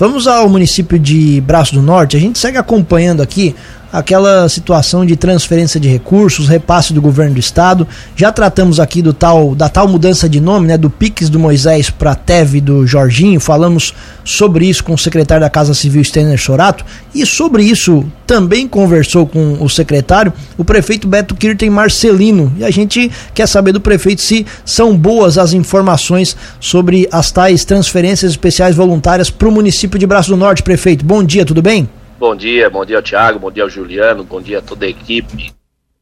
Vamos 0.00 0.26
ao 0.26 0.48
município 0.48 0.98
de 0.98 1.42
Braço 1.42 1.74
do 1.74 1.82
Norte. 1.82 2.16
A 2.16 2.20
gente 2.20 2.38
segue 2.38 2.56
acompanhando 2.56 3.20
aqui 3.20 3.54
aquela 3.92 4.48
situação 4.48 5.04
de 5.04 5.16
transferência 5.16 5.80
de 5.80 5.88
recursos, 5.88 6.48
repasse 6.48 6.92
do 6.92 7.02
governo 7.02 7.34
do 7.34 7.40
estado. 7.40 7.86
Já 8.14 8.30
tratamos 8.30 8.78
aqui 8.78 9.02
do 9.02 9.12
tal 9.12 9.54
da 9.54 9.68
tal 9.68 9.88
mudança 9.88 10.28
de 10.28 10.40
nome, 10.40 10.66
né, 10.66 10.78
do 10.78 10.90
Pix 10.90 11.28
do 11.28 11.38
Moisés 11.38 11.90
para 11.90 12.14
Teve 12.14 12.60
do 12.60 12.86
Jorginho. 12.86 13.40
Falamos 13.40 13.94
sobre 14.24 14.66
isso 14.66 14.84
com 14.84 14.94
o 14.94 14.98
secretário 14.98 15.42
da 15.42 15.50
Casa 15.50 15.74
Civil 15.74 16.04
Stener 16.04 16.40
Sorato 16.40 16.84
e 17.14 17.26
sobre 17.26 17.62
isso 17.62 18.04
também 18.26 18.68
conversou 18.68 19.26
com 19.26 19.58
o 19.60 19.68
secretário, 19.68 20.32
o 20.56 20.64
prefeito 20.64 21.08
Beto 21.08 21.34
Kirten 21.34 21.68
Marcelino. 21.68 22.52
E 22.56 22.64
a 22.64 22.70
gente 22.70 23.10
quer 23.34 23.48
saber 23.48 23.72
do 23.72 23.80
prefeito 23.80 24.22
se 24.22 24.46
são 24.64 24.96
boas 24.96 25.36
as 25.36 25.52
informações 25.52 26.36
sobre 26.60 27.08
as 27.10 27.32
tais 27.32 27.64
transferências 27.64 28.30
especiais 28.30 28.76
voluntárias 28.76 29.30
para 29.30 29.48
o 29.48 29.52
município 29.52 29.98
de 29.98 30.06
Braço 30.06 30.30
do 30.30 30.36
Norte, 30.36 30.62
prefeito. 30.62 31.04
Bom 31.04 31.24
dia, 31.24 31.44
tudo 31.44 31.60
bem? 31.60 31.88
Bom 32.20 32.36
dia, 32.36 32.68
bom 32.68 32.84
dia 32.84 32.98
ao 32.98 33.02
Thiago, 33.02 33.38
bom 33.38 33.50
dia 33.50 33.62
ao 33.62 33.70
Juliano, 33.70 34.22
bom 34.22 34.42
dia 34.42 34.58
a 34.58 34.60
toda 34.60 34.84
a 34.84 34.88
equipe 34.90 35.54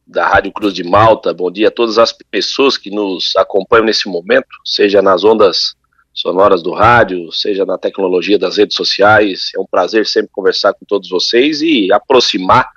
da 0.05 0.27
Rádio 0.27 0.51
Cruz 0.51 0.73
de 0.73 0.83
Malta, 0.83 1.33
bom 1.33 1.49
dia 1.49 1.69
a 1.69 1.71
todas 1.71 1.97
as 1.97 2.11
pessoas 2.11 2.77
que 2.77 2.91
nos 2.91 3.33
acompanham 3.37 3.85
nesse 3.85 4.09
momento, 4.09 4.49
seja 4.65 5.01
nas 5.01 5.23
ondas 5.23 5.77
sonoras 6.13 6.61
do 6.61 6.73
rádio, 6.73 7.31
seja 7.31 7.65
na 7.65 7.77
tecnologia 7.77 8.37
das 8.37 8.57
redes 8.57 8.75
sociais. 8.75 9.51
É 9.55 9.61
um 9.61 9.65
prazer 9.65 10.05
sempre 10.05 10.29
conversar 10.33 10.73
com 10.73 10.83
todos 10.85 11.09
vocês 11.09 11.61
e 11.61 11.89
aproximar 11.89 12.69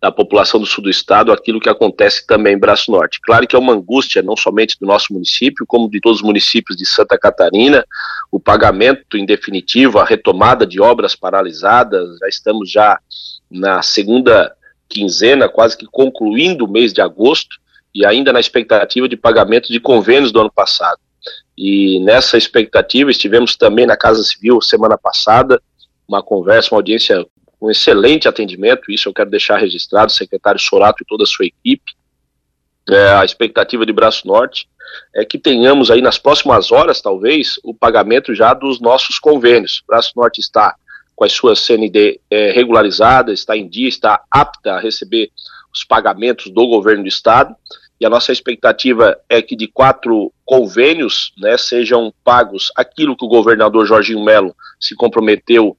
da 0.00 0.12
população 0.12 0.60
do 0.60 0.66
sul 0.66 0.84
do 0.84 0.90
estado 0.90 1.32
aquilo 1.32 1.60
que 1.60 1.68
acontece 1.68 2.26
também 2.26 2.54
em 2.54 2.58
Braço 2.58 2.90
Norte. 2.90 3.20
Claro 3.20 3.46
que 3.46 3.56
é 3.56 3.58
uma 3.58 3.72
angústia 3.72 4.22
não 4.22 4.36
somente 4.36 4.78
do 4.78 4.86
nosso 4.86 5.12
município, 5.12 5.64
como 5.66 5.90
de 5.90 6.00
todos 6.00 6.18
os 6.18 6.24
municípios 6.24 6.76
de 6.76 6.84
Santa 6.84 7.18
Catarina, 7.18 7.84
o 8.30 8.38
pagamento 8.38 9.16
em 9.16 9.24
definitivo, 9.24 9.98
a 9.98 10.04
retomada 10.04 10.66
de 10.66 10.80
obras 10.80 11.16
paralisadas, 11.16 12.18
já 12.18 12.28
estamos 12.28 12.70
já 12.70 12.98
na 13.50 13.82
segunda 13.82 14.54
quinzena, 14.88 15.48
quase 15.48 15.76
que 15.76 15.86
concluindo 15.86 16.64
o 16.64 16.70
mês 16.70 16.92
de 16.92 17.00
agosto, 17.00 17.56
e 17.94 18.04
ainda 18.04 18.32
na 18.32 18.40
expectativa 18.40 19.08
de 19.08 19.16
pagamento 19.16 19.72
de 19.72 19.80
convênios 19.80 20.30
do 20.30 20.40
ano 20.40 20.52
passado. 20.52 21.00
E 21.56 21.98
nessa 22.00 22.36
expectativa 22.36 23.10
estivemos 23.10 23.56
também 23.56 23.86
na 23.86 23.96
Casa 23.96 24.22
Civil 24.22 24.60
semana 24.60 24.98
passada, 24.98 25.60
uma 26.06 26.22
conversa, 26.22 26.74
uma 26.74 26.78
audiência 26.78 27.24
um 27.60 27.70
excelente 27.70 28.28
atendimento, 28.28 28.90
isso 28.90 29.08
eu 29.08 29.14
quero 29.14 29.30
deixar 29.30 29.58
registrado, 29.58 30.12
secretário 30.12 30.60
Sorato 30.60 31.02
e 31.02 31.06
toda 31.06 31.24
a 31.24 31.26
sua 31.26 31.46
equipe. 31.46 31.94
É, 32.88 33.14
a 33.14 33.24
expectativa 33.24 33.84
de 33.84 33.92
Braço 33.92 34.26
Norte 34.26 34.68
é 35.14 35.24
que 35.24 35.38
tenhamos 35.38 35.90
aí 35.90 36.00
nas 36.00 36.18
próximas 36.18 36.70
horas, 36.70 37.00
talvez, 37.00 37.58
o 37.64 37.74
pagamento 37.74 38.34
já 38.34 38.54
dos 38.54 38.80
nossos 38.80 39.18
convênios. 39.18 39.82
Braço 39.86 40.12
Norte 40.14 40.40
está 40.40 40.74
com 41.14 41.24
as 41.24 41.32
suas 41.32 41.60
CND 41.60 42.20
é, 42.30 42.52
regularizadas, 42.52 43.40
está 43.40 43.56
em 43.56 43.66
dia, 43.66 43.88
está 43.88 44.22
apta 44.30 44.74
a 44.74 44.80
receber 44.80 45.30
os 45.72 45.82
pagamentos 45.82 46.50
do 46.50 46.66
governo 46.66 47.02
do 47.02 47.08
estado. 47.08 47.56
E 47.98 48.04
a 48.04 48.10
nossa 48.10 48.30
expectativa 48.30 49.18
é 49.28 49.40
que 49.40 49.56
de 49.56 49.66
quatro 49.66 50.30
convênios 50.44 51.32
né, 51.38 51.56
sejam 51.56 52.12
pagos 52.22 52.70
aquilo 52.76 53.16
que 53.16 53.24
o 53.24 53.28
governador 53.28 53.86
Jorginho 53.86 54.22
Melo 54.22 54.54
se 54.78 54.94
comprometeu 54.94 55.76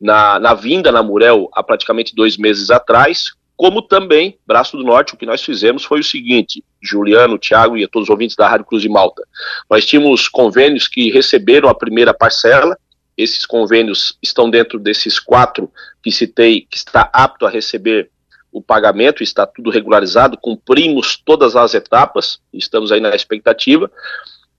na, 0.00 0.38
na 0.38 0.54
vinda 0.54 0.90
na 0.90 1.02
Murel 1.02 1.48
há 1.52 1.62
praticamente 1.62 2.14
dois 2.14 2.36
meses 2.36 2.70
atrás, 2.70 3.32
como 3.56 3.82
também, 3.82 4.38
Braço 4.46 4.76
do 4.76 4.82
Norte, 4.82 5.12
o 5.12 5.16
que 5.18 5.26
nós 5.26 5.42
fizemos 5.42 5.84
foi 5.84 6.00
o 6.00 6.04
seguinte, 6.04 6.64
Juliano, 6.82 7.38
Thiago 7.38 7.76
e 7.76 7.86
todos 7.86 8.08
os 8.08 8.10
ouvintes 8.10 8.34
da 8.34 8.48
Rádio 8.48 8.64
Cruz 8.64 8.80
de 8.80 8.88
Malta, 8.88 9.22
nós 9.68 9.84
tínhamos 9.84 10.28
convênios 10.28 10.88
que 10.88 11.10
receberam 11.10 11.68
a 11.68 11.74
primeira 11.74 12.14
parcela, 12.14 12.78
esses 13.18 13.44
convênios 13.44 14.16
estão 14.22 14.48
dentro 14.48 14.78
desses 14.78 15.20
quatro 15.20 15.70
que 16.02 16.10
citei, 16.10 16.62
que 16.62 16.78
está 16.78 17.10
apto 17.12 17.44
a 17.44 17.50
receber 17.50 18.10
o 18.50 18.62
pagamento, 18.62 19.22
está 19.22 19.46
tudo 19.46 19.70
regularizado, 19.70 20.38
cumprimos 20.38 21.18
todas 21.22 21.54
as 21.54 21.74
etapas, 21.74 22.40
estamos 22.52 22.90
aí 22.90 23.00
na 23.00 23.14
expectativa. 23.14 23.90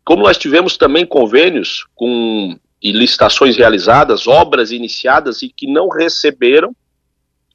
Como 0.06 0.24
nós 0.24 0.38
tivemos 0.38 0.78
também 0.78 1.08
convênios 1.08 1.88
com 1.96 2.56
e 2.81 2.92
licitações 2.92 3.56
realizadas, 3.56 4.28
obras 4.28 4.72
iniciadas 4.72 5.42
e 5.42 5.50
que 5.50 5.68
não 5.68 5.88
receberam 5.88 6.75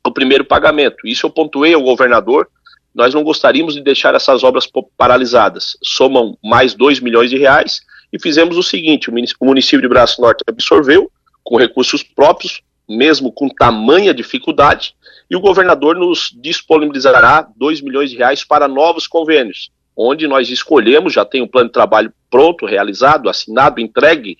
o 0.06 0.12
primeiro 0.12 0.44
pagamento. 0.44 1.06
Isso 1.06 1.26
eu 1.26 1.30
pontuei 1.30 1.74
ao 1.74 1.82
governador. 1.82 2.48
Nós 2.94 3.12
não 3.12 3.24
gostaríamos 3.24 3.74
de 3.74 3.82
deixar 3.82 4.14
essas 4.14 4.44
obras 4.44 4.68
paralisadas. 4.96 5.76
Somam 5.82 6.38
mais 6.42 6.74
2 6.74 7.00
milhões 7.00 7.28
de 7.28 7.36
reais 7.36 7.80
e 8.12 8.20
fizemos 8.20 8.56
o 8.56 8.62
seguinte: 8.62 9.10
o 9.10 9.44
município 9.44 9.82
de 9.82 9.88
Braço 9.88 10.20
Norte 10.20 10.44
absorveu 10.46 11.10
com 11.42 11.56
recursos 11.56 12.02
próprios, 12.02 12.62
mesmo 12.88 13.32
com 13.32 13.48
tamanha 13.48 14.14
dificuldade, 14.14 14.94
e 15.28 15.36
o 15.36 15.40
governador 15.40 15.96
nos 15.96 16.30
disponibilizará 16.40 17.48
2 17.56 17.80
milhões 17.80 18.10
de 18.10 18.16
reais 18.16 18.44
para 18.44 18.68
novos 18.68 19.06
convênios, 19.06 19.70
onde 19.96 20.26
nós 20.26 20.48
escolhemos, 20.50 21.12
já 21.12 21.24
tem 21.24 21.40
o 21.40 21.44
um 21.44 21.48
plano 21.48 21.68
de 21.68 21.72
trabalho 21.72 22.12
pronto, 22.30 22.64
realizado, 22.64 23.28
assinado, 23.28 23.80
entregue 23.80 24.36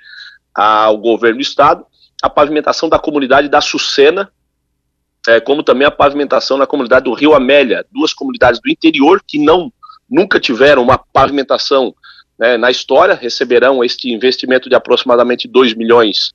ao 0.57 0.97
governo 0.97 1.37
do 1.37 1.43
estado, 1.43 1.85
a 2.23 2.31
pavimentação 2.31 2.89
da 2.89 2.99
comunidade 2.99 3.49
da 3.49 3.61
Sucena, 3.61 4.31
é, 5.29 5.41
como 5.41 5.63
também 5.63 5.87
a 5.87 5.91
pavimentação 5.91 6.57
na 6.57 6.67
comunidade 6.67 7.05
do 7.05 7.13
Rio 7.13 7.35
Amélia, 7.35 7.85
duas 7.93 8.15
comunidades 8.15 8.61
do 8.61 8.71
interior 8.71 9.23
que 9.27 9.39
não 9.39 9.73
nunca 10.09 10.39
tiveram 10.39 10.83
uma 10.83 10.97
pavimentação 10.97 11.95
né, 12.39 12.57
na 12.57 12.71
história, 12.71 13.15
receberão 13.15 13.83
este 13.83 14.11
investimento 14.11 14.69
de 14.69 14.75
aproximadamente 14.75 15.49
2 15.49 15.75
milhões 15.75 16.33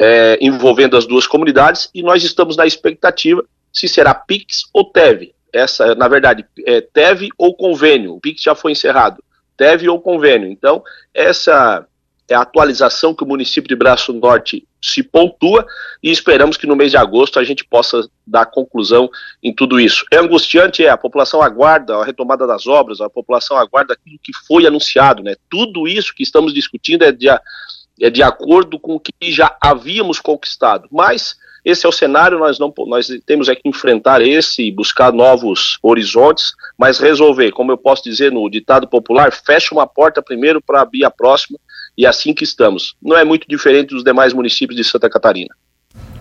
é, 0.00 0.38
envolvendo 0.40 0.96
as 0.96 1.06
duas 1.06 1.26
comunidades, 1.26 1.90
e 1.94 2.02
nós 2.02 2.24
estamos 2.24 2.56
na 2.56 2.66
expectativa 2.66 3.44
se 3.70 3.86
será 3.86 4.14
PIX 4.14 4.62
ou 4.72 4.84
TEV. 4.90 5.34
Essa, 5.52 5.94
na 5.94 6.08
verdade, 6.08 6.46
é 6.66 6.80
TEV 6.80 7.28
ou 7.36 7.54
convênio. 7.54 8.14
O 8.14 8.20
PIX 8.20 8.42
já 8.42 8.54
foi 8.54 8.72
encerrado. 8.72 9.22
TEV 9.56 9.88
ou 9.88 10.00
convênio. 10.00 10.50
Então, 10.50 10.82
essa 11.12 11.86
é 12.30 12.36
a 12.36 12.42
atualização 12.42 13.12
que 13.12 13.24
o 13.24 13.26
município 13.26 13.68
de 13.68 13.74
Braço 13.74 14.12
Norte 14.12 14.66
se 14.80 15.02
pontua 15.02 15.66
e 16.02 16.10
esperamos 16.10 16.56
que 16.56 16.66
no 16.66 16.76
mês 16.76 16.92
de 16.92 16.96
agosto 16.96 17.38
a 17.38 17.44
gente 17.44 17.64
possa 17.64 18.08
dar 18.26 18.46
conclusão 18.46 19.10
em 19.42 19.52
tudo 19.52 19.80
isso. 19.80 20.04
É 20.12 20.16
angustiante, 20.16 20.84
é, 20.84 20.88
a 20.88 20.96
população 20.96 21.42
aguarda 21.42 21.96
a 21.96 22.04
retomada 22.04 22.46
das 22.46 22.66
obras, 22.66 23.00
a 23.00 23.10
população 23.10 23.56
aguarda 23.56 23.94
aquilo 23.94 24.18
que 24.22 24.32
foi 24.46 24.66
anunciado, 24.66 25.22
né? 25.22 25.34
Tudo 25.50 25.88
isso 25.88 26.14
que 26.14 26.22
estamos 26.22 26.54
discutindo 26.54 27.02
é 27.02 27.10
de, 27.10 27.28
é 27.28 28.10
de 28.10 28.22
acordo 28.22 28.78
com 28.78 28.94
o 28.94 29.00
que 29.00 29.12
já 29.30 29.54
havíamos 29.60 30.20
conquistado, 30.20 30.88
mas 30.90 31.36
esse 31.64 31.84
é 31.84 31.88
o 31.88 31.92
cenário, 31.92 32.38
nós, 32.38 32.58
não, 32.58 32.72
nós 32.86 33.08
temos 33.26 33.48
é 33.48 33.54
que 33.54 33.68
enfrentar 33.68 34.22
esse, 34.22 34.70
buscar 34.70 35.12
novos 35.12 35.78
horizontes, 35.82 36.54
mas 36.78 36.98
resolver, 36.98 37.52
como 37.52 37.70
eu 37.70 37.76
posso 37.76 38.02
dizer 38.02 38.32
no 38.32 38.48
ditado 38.48 38.88
popular, 38.88 39.30
fecha 39.32 39.74
uma 39.74 39.86
porta 39.86 40.22
primeiro 40.22 40.62
para 40.62 40.80
abrir 40.80 41.04
a 41.04 41.10
próxima, 41.10 41.58
e 42.00 42.06
assim 42.06 42.32
que 42.32 42.44
estamos. 42.44 42.94
Não 43.02 43.14
é 43.14 43.26
muito 43.26 43.46
diferente 43.46 43.90
dos 43.90 44.02
demais 44.02 44.32
municípios 44.32 44.74
de 44.74 44.82
Santa 44.82 45.10
Catarina. 45.10 45.54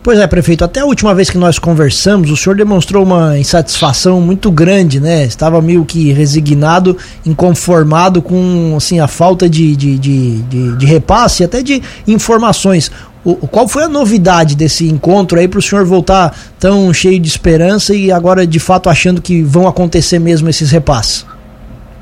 Pois 0.04 0.20
é, 0.20 0.28
prefeito, 0.28 0.66
até 0.66 0.82
a 0.82 0.86
última 0.86 1.16
vez 1.16 1.30
que 1.30 1.38
nós 1.38 1.58
conversamos, 1.58 2.30
o 2.30 2.36
senhor 2.36 2.56
demonstrou 2.56 3.02
uma 3.02 3.38
insatisfação 3.38 4.20
muito 4.20 4.52
grande, 4.52 5.00
né? 5.00 5.24
Estava 5.24 5.62
meio 5.62 5.86
que 5.86 6.12
resignado, 6.12 6.98
inconformado 7.26 8.22
com 8.22 8.74
assim, 8.76 9.00
a 9.00 9.08
falta 9.08 9.50
de, 9.50 9.74
de, 9.74 9.98
de, 9.98 10.42
de, 10.42 10.76
de 10.76 10.86
repasse, 10.86 11.46
até 11.46 11.62
de 11.62 11.82
informações. 12.06 12.92
O, 13.24 13.36
qual 13.48 13.66
foi 13.66 13.84
a 13.84 13.90
novidade 13.90 14.58
desse 14.58 14.86
encontro 14.86 15.40
aí 15.40 15.48
para 15.48 15.60
o 15.60 15.62
senhor 15.62 15.86
voltar 15.86 16.38
tão 16.60 16.94
cheio 16.94 17.20
de 17.22 17.28
esperança 17.30 17.96
e 17.96 18.12
agora 18.12 18.46
de 18.46 18.60
fato 18.60 18.90
achando 18.90 19.22
que 19.22 19.42
vão 19.44 19.66
acontecer 19.66 20.20
mesmo 20.20 20.50
esses 20.50 20.72
repasses? 20.72 21.26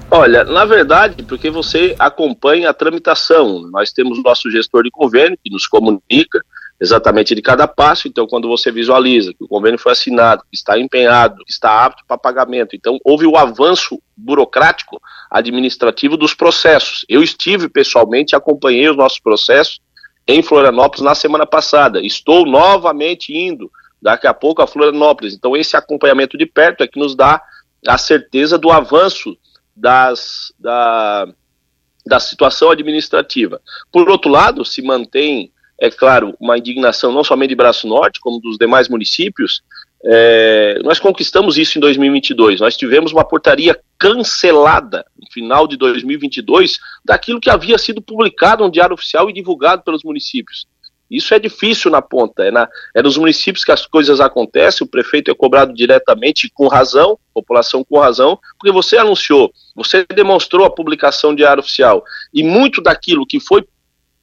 Olha, 0.10 0.46
na 0.46 0.64
verdade, 0.64 1.22
porque 1.24 1.50
você 1.50 1.94
acompanha 2.00 2.70
a 2.70 2.74
tramitação. 2.74 3.70
Nós 3.70 3.92
temos 3.92 4.24
nosso 4.24 4.50
gestor 4.50 4.84
de 4.84 4.90
convênio 4.90 5.38
que 5.44 5.52
nos 5.52 5.68
comunica 5.68 6.42
exatamente 6.80 7.36
de 7.36 7.42
cada 7.42 7.68
passo. 7.68 8.08
Então, 8.08 8.26
quando 8.26 8.48
você 8.48 8.72
visualiza 8.72 9.34
que 9.34 9.44
o 9.44 9.48
convênio 9.48 9.78
foi 9.78 9.92
assinado, 9.92 10.44
que 10.50 10.56
está 10.56 10.80
empenhado, 10.80 11.44
que 11.44 11.52
está 11.52 11.84
apto 11.84 12.04
para 12.08 12.18
pagamento, 12.18 12.74
então 12.74 12.98
houve 13.04 13.26
o 13.26 13.36
avanço 13.36 14.02
burocrático 14.16 15.02
administrativo 15.30 16.16
dos 16.16 16.34
processos. 16.34 17.06
Eu 17.10 17.22
estive 17.22 17.68
pessoalmente, 17.68 18.36
acompanhei 18.36 18.90
os 18.90 18.96
nossos 18.96 19.20
processos 19.20 19.82
em 20.26 20.42
Florianópolis 20.42 21.04
na 21.04 21.16
semana 21.16 21.46
passada. 21.46 22.00
Estou 22.02 22.46
novamente 22.46 23.36
indo 23.36 23.70
daqui 24.02 24.26
a 24.26 24.34
pouco 24.34 24.62
a 24.62 24.68
Florianópolis. 24.68 25.34
Então, 25.34 25.56
esse 25.58 25.76
acompanhamento 25.76 26.38
de 26.38 26.46
perto 26.46 26.82
é 26.82 26.88
que 26.88 27.00
nos 27.00 27.14
dá 27.14 27.42
a 27.86 27.98
certeza 27.98 28.58
do 28.58 28.72
avanço 28.72 29.38
das, 29.78 30.52
da, 30.60 31.28
da 32.06 32.20
situação 32.20 32.72
administrativa. 32.72 33.62
Por 33.92 34.10
outro 34.10 34.32
lado, 34.32 34.66
se 34.66 34.82
mantém, 34.82 35.52
é 35.80 35.90
claro, 35.90 36.36
uma 36.40 36.58
indignação 36.58 37.12
não 37.12 37.24
somente 37.24 37.50
de 37.50 37.56
Braço 37.56 37.88
Norte, 37.88 38.20
como 38.20 38.42
dos 38.42 38.58
demais 38.58 38.90
municípios. 38.90 39.62
É, 40.04 40.80
nós 40.84 41.00
conquistamos 41.00 41.58
isso 41.58 41.78
em 41.78 41.82
2022. 41.82 42.60
Nós 42.60 42.76
tivemos 42.76 43.12
uma 43.12 43.24
portaria 43.24 43.80
cancelada 44.00 45.06
no 45.20 45.32
final 45.32 45.68
de 45.68 45.78
2022 45.78 46.80
daquilo 47.06 47.40
que 47.40 47.50
havia 47.50 47.78
sido 47.78 48.02
publicado 48.02 48.64
no 48.64 48.72
Diário 48.72 48.96
Oficial 48.96 49.30
e 49.30 49.34
divulgado 49.34 49.84
pelos 49.84 50.04
municípios. 50.04 50.68
Isso 51.10 51.34
é 51.34 51.40
difícil 51.40 51.90
na 51.90 52.02
ponta, 52.02 52.44
é, 52.44 52.52
na, 52.52 52.68
é 52.94 53.02
nos 53.02 53.18
municípios 53.18 53.64
que 53.64 53.72
as 53.72 53.86
coisas 53.86 54.20
acontecem, 54.20 54.86
o 54.86 54.90
prefeito 54.90 55.32
é 55.32 55.34
cobrado 55.34 55.74
diretamente 55.74 56.50
com 56.54 56.68
razão, 56.68 57.18
população 57.34 57.84
com 57.84 58.00
razão, 58.00 58.38
porque 58.60 58.72
você 58.72 58.98
anunciou, 58.98 59.52
você 59.76 60.06
demonstrou 60.14 60.66
a 60.66 60.70
publicação 60.70 61.34
de 61.34 61.46
área 61.46 61.62
oficial, 61.62 62.04
e 62.34 62.44
muito 62.44 62.82
daquilo 62.82 63.26
que 63.26 63.40
foi 63.40 63.66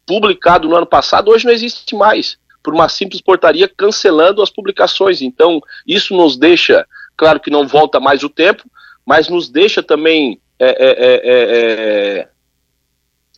publicado 0.07 0.69
no 0.69 0.77
ano 0.77 0.87
passado 0.87 1.31
hoje 1.31 1.47
não 1.47 1.53
existe 1.53 1.95
mais, 1.95 2.37
por 2.63 2.75
uma 2.75 2.89
simples 2.89 3.21
portaria 3.21 3.69
cancelando 3.69 4.43
as 4.43 4.51
publicações. 4.51 5.21
Então, 5.21 5.61
isso 5.87 6.15
nos 6.15 6.37
deixa, 6.37 6.87
claro 7.17 7.41
que 7.41 7.51
não 7.51 7.67
volta 7.67 8.01
mais 8.01 8.23
o 8.23 8.29
tempo, 8.29 8.65
mas 9.07 9.29
nos 9.29 9.49
deixa 9.49 9.83
também 9.83 10.41
é, 10.59 10.69
é, 10.69 11.21
é, 11.25 12.29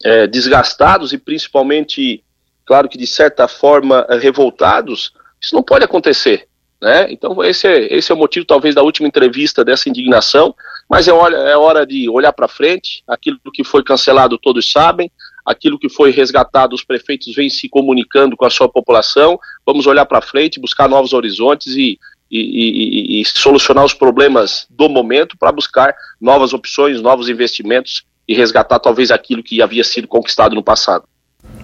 é, 0.04 0.26
desgastados 0.26 1.12
e 1.12 1.18
principalmente, 1.18 2.22
claro 2.66 2.88
que 2.88 2.98
de 2.98 3.06
certa 3.06 3.48
forma, 3.48 4.06
revoltados, 4.20 5.12
isso 5.40 5.54
não 5.54 5.62
pode 5.62 5.84
acontecer. 5.84 6.48
Né? 6.80 7.10
Então 7.10 7.42
esse 7.42 7.66
é, 7.66 7.94
esse 7.94 8.12
é 8.12 8.14
o 8.14 8.18
motivo 8.18 8.44
talvez 8.44 8.74
da 8.74 8.82
última 8.82 9.08
entrevista 9.08 9.64
dessa 9.64 9.88
indignação, 9.88 10.54
mas 10.88 11.08
é 11.08 11.12
hora, 11.12 11.36
é 11.36 11.56
hora 11.56 11.86
de 11.86 12.08
olhar 12.08 12.32
para 12.32 12.48
frente, 12.48 13.02
aquilo 13.08 13.38
que 13.52 13.64
foi 13.64 13.82
cancelado 13.82 14.36
todos 14.36 14.70
sabem, 14.70 15.10
aquilo 15.44 15.78
que 15.78 15.88
foi 15.88 16.10
resgatado 16.10 16.74
os 16.74 16.84
prefeitos 16.84 17.34
vêm 17.34 17.48
se 17.48 17.68
comunicando 17.68 18.36
com 18.36 18.44
a 18.44 18.50
sua 18.50 18.68
população, 18.68 19.38
vamos 19.64 19.86
olhar 19.86 20.04
para 20.04 20.20
frente, 20.20 20.60
buscar 20.60 20.88
novos 20.88 21.12
horizontes 21.12 21.76
e, 21.76 21.98
e, 22.30 22.40
e, 22.40 23.20
e 23.20 23.24
solucionar 23.24 23.84
os 23.84 23.94
problemas 23.94 24.66
do 24.68 24.88
momento 24.88 25.38
para 25.38 25.52
buscar 25.52 25.94
novas 26.20 26.52
opções, 26.52 27.00
novos 27.00 27.28
investimentos 27.28 28.04
e 28.28 28.34
resgatar 28.34 28.80
talvez 28.80 29.10
aquilo 29.10 29.42
que 29.42 29.62
havia 29.62 29.84
sido 29.84 30.08
conquistado 30.08 30.54
no 30.54 30.62
passado. 30.62 31.04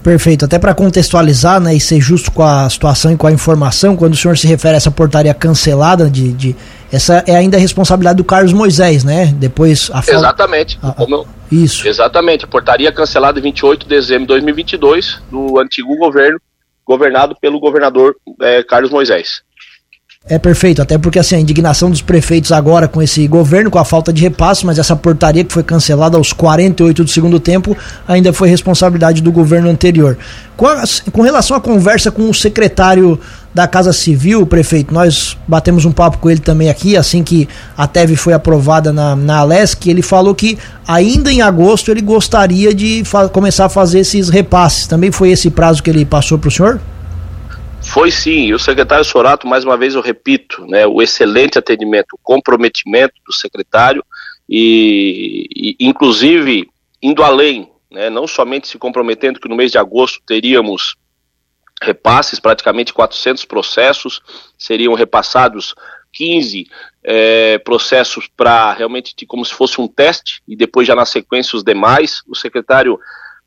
Perfeito, 0.02 0.44
até 0.44 0.58
para 0.58 0.74
contextualizar 0.74 1.60
né, 1.60 1.74
e 1.74 1.80
ser 1.80 2.00
justo 2.00 2.32
com 2.32 2.42
a 2.42 2.68
situação 2.68 3.12
e 3.12 3.16
com 3.16 3.28
a 3.28 3.32
informação, 3.32 3.96
quando 3.96 4.14
o 4.14 4.16
senhor 4.16 4.36
se 4.36 4.48
refere 4.48 4.74
a 4.74 4.76
essa 4.78 4.90
portaria 4.90 5.32
cancelada, 5.32 6.10
de, 6.10 6.32
de 6.32 6.56
essa 6.90 7.22
é 7.26 7.36
ainda 7.36 7.56
a 7.56 7.60
responsabilidade 7.60 8.16
do 8.16 8.24
Carlos 8.24 8.52
Moisés, 8.52 9.04
né? 9.04 9.26
Depois 9.26 9.90
a 9.92 10.00
Exatamente. 10.00 10.78
A, 10.82 10.88
a, 10.88 11.06
eu, 11.08 11.26
isso. 11.52 11.86
Exatamente, 11.86 12.44
a 12.44 12.48
portaria 12.48 12.90
cancelada 12.90 13.38
em 13.38 13.42
28 13.42 13.84
de 13.84 13.88
dezembro 13.88 14.22
de 14.22 14.28
2022 14.28 15.22
do 15.30 15.60
antigo 15.60 15.96
governo, 15.96 16.40
governado 16.84 17.36
pelo 17.40 17.60
governador 17.60 18.16
é, 18.40 18.62
Carlos 18.64 18.90
Moisés. 18.90 19.42
É 20.24 20.38
perfeito, 20.38 20.80
até 20.80 20.96
porque 20.96 21.18
assim, 21.18 21.34
a 21.34 21.40
indignação 21.40 21.90
dos 21.90 22.00
prefeitos 22.00 22.52
agora 22.52 22.86
com 22.86 23.02
esse 23.02 23.26
governo, 23.26 23.72
com 23.72 23.78
a 23.80 23.84
falta 23.84 24.12
de 24.12 24.22
repasse, 24.22 24.64
mas 24.64 24.78
essa 24.78 24.94
portaria 24.94 25.42
que 25.42 25.52
foi 25.52 25.64
cancelada 25.64 26.16
aos 26.16 26.32
48 26.32 27.02
do 27.02 27.10
segundo 27.10 27.40
tempo, 27.40 27.76
ainda 28.06 28.32
foi 28.32 28.48
responsabilidade 28.48 29.20
do 29.20 29.32
governo 29.32 29.68
anterior. 29.68 30.16
Com, 30.56 30.68
a, 30.68 30.84
com 31.10 31.22
relação 31.22 31.56
à 31.56 31.60
conversa 31.60 32.12
com 32.12 32.30
o 32.30 32.32
secretário 32.32 33.18
da 33.52 33.66
Casa 33.66 33.92
Civil, 33.92 34.46
prefeito, 34.46 34.94
nós 34.94 35.36
batemos 35.46 35.84
um 35.84 35.90
papo 35.90 36.18
com 36.18 36.30
ele 36.30 36.40
também 36.40 36.70
aqui, 36.70 36.96
assim 36.96 37.24
que 37.24 37.48
a 37.76 37.88
TEV 37.88 38.14
foi 38.14 38.32
aprovada 38.32 38.92
na, 38.92 39.16
na 39.16 39.38
Alesc, 39.38 39.84
ele 39.88 40.02
falou 40.02 40.36
que 40.36 40.56
ainda 40.86 41.32
em 41.32 41.42
agosto 41.42 41.90
ele 41.90 42.00
gostaria 42.00 42.72
de 42.72 43.02
começar 43.32 43.64
a 43.64 43.68
fazer 43.68 43.98
esses 43.98 44.28
repasses. 44.28 44.86
Também 44.86 45.10
foi 45.10 45.30
esse 45.32 45.50
prazo 45.50 45.82
que 45.82 45.90
ele 45.90 46.04
passou 46.04 46.38
para 46.38 46.48
o 46.48 46.50
senhor? 46.50 46.80
Foi 47.84 48.10
sim, 48.10 48.46
e 48.46 48.54
o 48.54 48.58
secretário 48.58 49.04
Sorato, 49.04 49.46
mais 49.46 49.64
uma 49.64 49.76
vez 49.76 49.94
eu 49.94 50.00
repito, 50.00 50.66
né, 50.66 50.86
o 50.86 51.02
excelente 51.02 51.58
atendimento, 51.58 52.12
o 52.14 52.18
comprometimento 52.22 53.14
do 53.26 53.32
secretário 53.32 54.04
e, 54.48 55.46
e 55.54 55.76
inclusive 55.80 56.68
indo 57.02 57.22
além, 57.22 57.70
né, 57.90 58.08
não 58.08 58.26
somente 58.26 58.68
se 58.68 58.78
comprometendo 58.78 59.40
que 59.40 59.48
no 59.48 59.56
mês 59.56 59.70
de 59.70 59.78
agosto 59.78 60.20
teríamos 60.26 60.96
repasses, 61.82 62.38
praticamente 62.38 62.92
400 62.92 63.44
processos, 63.44 64.22
seriam 64.56 64.94
repassados 64.94 65.74
15 66.12 66.66
é, 67.02 67.58
processos 67.58 68.28
para 68.36 68.72
realmente 68.72 69.14
como 69.26 69.44
se 69.44 69.52
fosse 69.52 69.80
um 69.80 69.88
teste 69.88 70.42
e 70.46 70.54
depois 70.54 70.86
já 70.86 70.94
na 70.94 71.04
sequência 71.04 71.56
os 71.56 71.64
demais. 71.64 72.22
O 72.28 72.36
secretário 72.36 72.98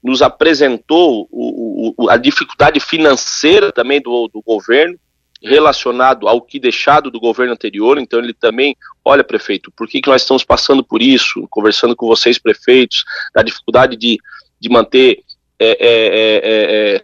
nos 0.06 0.22
apresentou 0.22 1.28
o, 1.31 1.96
o, 1.98 2.10
a 2.12 2.16
dificuldade 2.16 2.80
financeira 2.80 3.72
também 3.72 4.00
do, 4.00 4.28
do 4.28 4.40
governo, 4.40 5.00
relacionado 5.42 6.28
ao 6.28 6.40
que 6.40 6.60
deixado 6.60 7.10
do 7.10 7.19
governo 7.19 7.54
anterior, 7.54 7.98
então 7.98 8.19
ele 8.19 8.34
também, 8.34 8.75
olha 9.04 9.24
prefeito, 9.24 9.72
por 9.75 9.88
que, 9.88 10.02
que 10.02 10.10
nós 10.10 10.22
estamos 10.22 10.44
passando 10.44 10.84
por 10.84 11.02
isso, 11.02 11.48
conversando 11.50 11.96
com 11.96 12.06
vocês 12.06 12.38
prefeitos, 12.38 13.04
da 13.34 13.42
dificuldade 13.42 13.96
de, 13.96 14.19
de 14.60 14.69
manter 14.69 15.24
é, 15.57 15.69
é, 15.69 15.75
é, 15.80 16.36
é, 16.44 16.96
é 16.96 17.04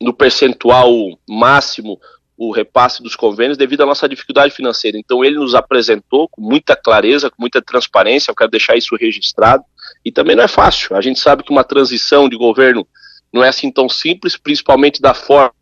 no 0.00 0.12
percentual 0.12 0.92
máximo 1.28 1.98
o 2.36 2.52
repasse 2.52 3.02
dos 3.02 3.16
convênios 3.16 3.56
devido 3.56 3.82
à 3.82 3.86
nossa 3.86 4.08
dificuldade 4.08 4.52
financeira. 4.52 4.98
Então 4.98 5.24
ele 5.24 5.36
nos 5.36 5.54
apresentou 5.54 6.28
com 6.28 6.42
muita 6.42 6.76
clareza, 6.76 7.30
com 7.30 7.40
muita 7.40 7.62
transparência, 7.62 8.30
eu 8.30 8.34
quero 8.34 8.50
deixar 8.50 8.76
isso 8.76 8.94
registrado. 8.96 9.64
E 10.06 10.12
também 10.12 10.36
não 10.36 10.44
é 10.44 10.48
fácil. 10.48 10.94
A 10.94 11.00
gente 11.00 11.18
sabe 11.18 11.42
que 11.42 11.50
uma 11.50 11.64
transição 11.64 12.28
de 12.28 12.36
governo 12.36 12.86
não 13.32 13.42
é 13.42 13.48
assim 13.48 13.72
tão 13.72 13.88
simples, 13.88 14.36
principalmente 14.36 15.02
da 15.02 15.12
forma 15.12 15.52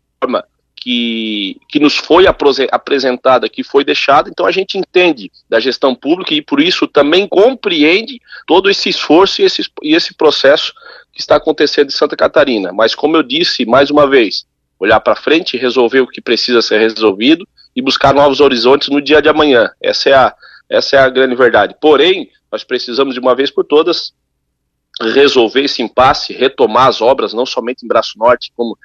que, 0.75 1.59
que 1.67 1.79
nos 1.79 1.97
foi 1.97 2.27
apresentada, 2.27 3.49
que 3.49 3.63
foi 3.63 3.83
deixada. 3.83 4.29
Então 4.29 4.45
a 4.45 4.51
gente 4.51 4.77
entende 4.77 5.31
da 5.49 5.59
gestão 5.59 5.95
pública 5.95 6.35
e 6.35 6.43
por 6.43 6.61
isso 6.61 6.85
também 6.85 7.27
compreende 7.27 8.21
todo 8.45 8.69
esse 8.69 8.87
esforço 8.87 9.41
e 9.41 9.45
esse, 9.45 9.63
e 9.81 9.95
esse 9.95 10.13
processo 10.13 10.75
que 11.11 11.21
está 11.21 11.37
acontecendo 11.37 11.87
em 11.87 11.97
Santa 11.97 12.15
Catarina. 12.15 12.71
Mas 12.71 12.93
como 12.93 13.17
eu 13.17 13.23
disse 13.23 13.65
mais 13.65 13.89
uma 13.89 14.07
vez, 14.07 14.45
olhar 14.79 14.99
para 14.99 15.15
frente, 15.15 15.57
resolver 15.57 16.01
o 16.01 16.07
que 16.07 16.21
precisa 16.21 16.61
ser 16.61 16.77
resolvido 16.77 17.47
e 17.75 17.81
buscar 17.81 18.13
novos 18.13 18.39
horizontes 18.39 18.89
no 18.89 19.01
dia 19.01 19.23
de 19.23 19.27
amanhã. 19.27 19.71
Essa 19.81 20.09
é 20.09 20.13
a, 20.13 20.35
essa 20.69 20.97
é 20.97 20.99
a 20.99 21.09
grande 21.09 21.33
verdade. 21.33 21.75
Porém, 21.81 22.29
nós 22.51 22.63
precisamos 22.63 23.15
de 23.15 23.19
uma 23.19 23.33
vez 23.33 23.49
por 23.49 23.65
todas 23.65 24.13
resolver 25.01 25.61
esse 25.61 25.81
impasse, 25.81 26.33
retomar 26.33 26.87
as 26.87 27.01
obras, 27.01 27.33
não 27.33 27.45
somente 27.45 27.83
em 27.83 27.87
Braço 27.87 28.17
Norte, 28.17 28.51
como 28.55 28.77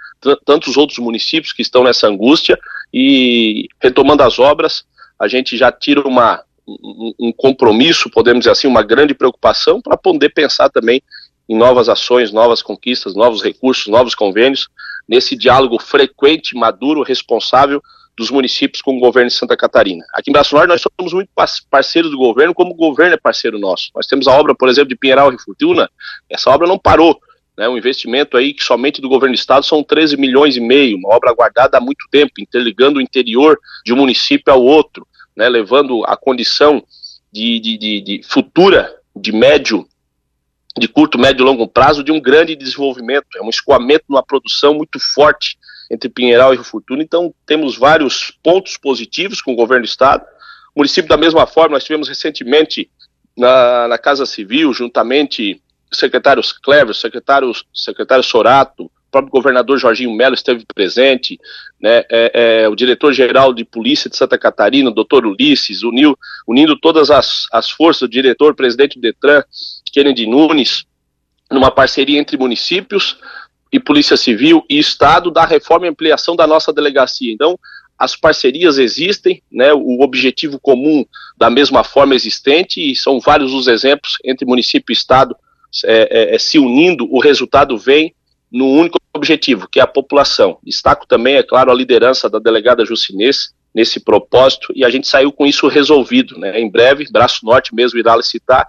tantos 0.44 0.76
outros 0.76 0.98
municípios 0.98 1.52
que 1.52 1.62
estão 1.62 1.84
nessa 1.84 2.08
angústia, 2.08 2.58
e 2.92 3.68
retomando 3.80 4.22
as 4.22 4.38
obras, 4.38 4.84
a 5.18 5.28
gente 5.28 5.56
já 5.56 5.70
tira 5.70 6.06
uma, 6.06 6.42
um, 6.66 7.14
um 7.20 7.32
compromisso, 7.32 8.10
podemos 8.10 8.40
dizer 8.40 8.50
assim, 8.50 8.66
uma 8.66 8.82
grande 8.82 9.14
preocupação 9.14 9.80
para 9.80 9.96
poder 9.96 10.30
pensar 10.30 10.68
também 10.68 11.02
em 11.48 11.56
novas 11.56 11.88
ações, 11.88 12.32
novas 12.32 12.62
conquistas, 12.62 13.14
novos 13.14 13.42
recursos, 13.42 13.86
novos 13.86 14.14
convênios, 14.14 14.68
nesse 15.08 15.36
diálogo 15.36 15.80
frequente, 15.80 16.56
maduro, 16.56 17.02
responsável 17.02 17.82
dos 18.20 18.30
municípios 18.30 18.82
com 18.82 18.98
o 18.98 19.00
governo 19.00 19.30
de 19.30 19.34
Santa 19.34 19.56
Catarina. 19.56 20.04
Aqui 20.12 20.28
em 20.28 20.32
Braço 20.32 20.54
Norte 20.54 20.68
nós 20.68 20.82
somos 20.98 21.14
muito 21.14 21.30
parceiros 21.70 22.10
do 22.10 22.18
governo, 22.18 22.52
como 22.52 22.72
o 22.72 22.76
governo 22.76 23.14
é 23.14 23.16
parceiro 23.16 23.58
nosso. 23.58 23.90
Nós 23.94 24.06
temos 24.06 24.28
a 24.28 24.32
obra, 24.32 24.54
por 24.54 24.68
exemplo, 24.68 24.90
de 24.90 24.96
Pinheiral 24.96 25.32
e 25.32 25.40
Fortuna, 25.40 25.90
essa 26.28 26.50
obra 26.50 26.68
não 26.68 26.78
parou. 26.78 27.18
Né, 27.56 27.66
um 27.68 27.78
investimento 27.78 28.36
aí 28.36 28.52
que 28.52 28.62
somente 28.62 29.00
do 29.00 29.08
governo 29.08 29.34
do 29.34 29.38
estado 29.38 29.64
são 29.64 29.82
13 29.82 30.16
milhões 30.18 30.56
e 30.56 30.60
meio, 30.60 30.98
uma 30.98 31.14
obra 31.14 31.32
guardada 31.32 31.78
há 31.78 31.80
muito 31.80 32.06
tempo, 32.10 32.34
interligando 32.38 32.98
o 32.98 33.02
interior 33.02 33.58
de 33.84 33.92
um 33.92 33.96
município 33.96 34.52
ao 34.52 34.62
outro, 34.62 35.06
né, 35.34 35.48
levando 35.48 36.04
a 36.04 36.16
condição 36.16 36.82
de, 37.32 37.58
de, 37.58 37.78
de, 37.78 38.00
de 38.00 38.22
futura, 38.22 38.94
de 39.16 39.32
médio 39.32 39.86
de 40.78 40.86
curto, 40.86 41.18
médio 41.18 41.42
e 41.42 41.44
longo 41.44 41.66
prazo 41.66 42.04
de 42.04 42.12
um 42.12 42.20
grande 42.20 42.54
desenvolvimento, 42.54 43.26
é 43.36 43.42
um 43.42 43.50
escoamento 43.50 44.04
numa 44.08 44.22
produção 44.22 44.72
muito 44.72 45.00
forte 45.00 45.58
entre 45.90 46.08
Pinheiral 46.08 46.52
e 46.52 46.56
Rio 46.56 46.64
Fortuna, 46.64 47.02
então 47.02 47.34
temos 47.44 47.76
vários 47.76 48.32
pontos 48.42 48.76
positivos 48.76 49.42
com 49.42 49.52
o 49.52 49.56
governo 49.56 49.84
do 49.84 49.88
estado. 49.88 50.24
O 50.74 50.80
município, 50.80 51.08
da 51.08 51.16
mesma 51.16 51.46
forma, 51.46 51.74
nós 51.74 51.84
tivemos 51.84 52.08
recentemente 52.08 52.88
na, 53.36 53.88
na 53.88 53.98
Casa 53.98 54.24
Civil, 54.24 54.72
juntamente 54.72 55.60
secretários 55.92 56.52
Clever, 56.52 56.94
secretário, 56.94 57.52
secretário 57.74 58.22
Sorato, 58.22 58.84
o 58.84 59.10
próprio 59.10 59.32
governador 59.32 59.76
Jorginho 59.76 60.14
Melo 60.14 60.34
esteve 60.34 60.64
presente, 60.72 61.36
né, 61.80 62.04
é, 62.08 62.62
é, 62.62 62.68
o 62.68 62.76
diretor-geral 62.76 63.52
de 63.52 63.64
Polícia 63.64 64.08
de 64.08 64.16
Santa 64.16 64.38
Catarina, 64.38 64.88
o 64.88 64.94
doutor 64.94 65.26
Ulisses, 65.26 65.82
uniu, 65.82 66.16
unindo 66.46 66.78
todas 66.78 67.10
as, 67.10 67.48
as 67.50 67.68
forças, 67.68 68.02
o 68.02 68.08
diretor, 68.08 68.54
presidente 68.54 69.00
do 69.00 69.02
DETRAN, 69.02 69.42
Kennedy 69.92 70.28
Nunes, 70.28 70.84
numa 71.50 71.72
parceria 71.72 72.20
entre 72.20 72.36
municípios 72.36 73.18
e 73.72 73.78
Polícia 73.78 74.16
Civil 74.16 74.64
e 74.68 74.78
Estado 74.78 75.30
da 75.30 75.44
reforma 75.44 75.86
e 75.86 75.90
ampliação 75.90 76.34
da 76.34 76.46
nossa 76.46 76.72
delegacia. 76.72 77.32
Então, 77.32 77.58
as 77.98 78.16
parcerias 78.16 78.78
existem, 78.78 79.42
né, 79.52 79.72
o 79.74 80.00
objetivo 80.00 80.58
comum 80.58 81.04
da 81.36 81.50
mesma 81.50 81.84
forma 81.84 82.14
existente, 82.14 82.80
e 82.80 82.96
são 82.96 83.20
vários 83.20 83.52
os 83.52 83.68
exemplos 83.68 84.14
entre 84.24 84.46
município 84.46 84.90
e 84.90 84.94
Estado 84.94 85.36
é, 85.84 86.08
é, 86.10 86.34
é, 86.34 86.38
se 86.38 86.58
unindo, 86.58 87.06
o 87.12 87.20
resultado 87.20 87.76
vem 87.76 88.14
no 88.50 88.66
único 88.66 88.98
objetivo, 89.14 89.68
que 89.70 89.78
é 89.78 89.82
a 89.82 89.86
população. 89.86 90.58
Destaco 90.64 91.06
também, 91.06 91.36
é 91.36 91.42
claro, 91.42 91.70
a 91.70 91.74
liderança 91.74 92.28
da 92.28 92.38
delegada 92.38 92.84
Jucinês 92.84 93.52
nesse 93.72 94.00
propósito, 94.00 94.72
e 94.74 94.84
a 94.84 94.90
gente 94.90 95.06
saiu 95.06 95.30
com 95.30 95.46
isso 95.46 95.68
resolvido. 95.68 96.38
Né? 96.38 96.58
Em 96.58 96.68
breve, 96.68 97.06
Braço 97.12 97.44
Norte 97.44 97.72
mesmo 97.74 97.98
irá 97.98 98.16
licitar 98.16 98.66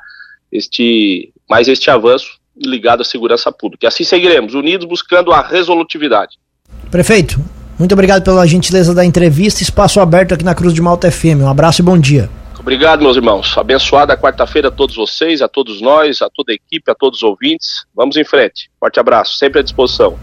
este, 0.51 1.34
mais 1.50 1.67
este 1.67 1.89
avanço 1.89 2.40
ligado 2.63 3.01
à 3.01 3.06
segurança 3.06 3.51
pública. 3.51 3.86
E 3.86 3.88
assim 3.88 4.03
seguiremos, 4.03 4.53
unidos 4.53 4.88
buscando 4.88 5.32
a 5.32 5.41
resolutividade. 5.41 6.38
Prefeito, 6.89 7.39
muito 7.80 7.94
obrigado 7.94 8.24
pela 8.24 8.46
gentileza 8.46 8.94
da 8.94 9.03
entrevista. 9.03 9.63
Espaço 9.63 10.00
aberto 10.00 10.34
aqui 10.34 10.44
na 10.44 10.53
Cruz 10.53 10.74
de 10.74 10.82
Malta 10.82 11.12
FM. 11.12 11.41
Um 11.41 11.50
abraço 11.50 11.82
e 11.82 11.84
bom 11.84 11.98
dia. 11.98 12.30
Obrigado, 12.60 13.01
meus 13.01 13.18
irmãos. 13.18 13.58
Abençoada 13.58 14.15
quarta-feira 14.15 14.68
a 14.68 14.72
todos 14.72 14.96
vocês, 14.96 15.41
a 15.41 15.48
todos 15.48 15.82
nós, 15.82 16.22
a 16.22 16.30
toda 16.30 16.51
a 16.51 16.56
equipe, 16.56 16.91
a 16.91 16.94
todos 16.94 17.18
os 17.18 17.24
ouvintes. 17.24 17.86
Vamos 17.96 18.18
em 18.18 18.24
frente. 18.24 18.70
Forte 18.80 19.00
abraço, 19.00 19.36
sempre 19.36 19.62
à 19.62 19.63
disposição. 19.63 20.20